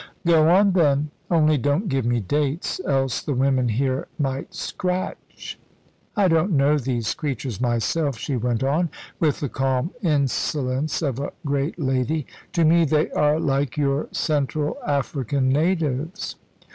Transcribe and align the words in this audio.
"Go 0.25 0.49
on, 0.49 0.71
then. 0.71 1.11
Only 1.29 1.59
don't 1.59 1.87
give 1.87 2.05
me 2.07 2.21
dates, 2.21 2.81
else 2.87 3.21
the 3.21 3.35
women 3.35 3.69
here 3.69 4.07
might 4.17 4.55
scratch. 4.55 5.59
I 6.15 6.27
don't 6.27 6.53
know 6.53 6.79
these 6.79 7.13
creatures 7.13 7.61
myself," 7.61 8.17
she 8.17 8.35
went 8.35 8.63
on, 8.63 8.89
with 9.19 9.41
the 9.41 9.47
calm 9.47 9.91
insolence 10.01 11.03
of 11.03 11.19
a 11.19 11.33
great 11.45 11.77
lady; 11.77 12.25
"to 12.53 12.65
me 12.65 12.83
they 12.83 13.11
are 13.11 13.39
like 13.39 13.77
your 13.77 14.07
Central 14.11 14.79
African 14.87 15.49
natives." 15.49 16.35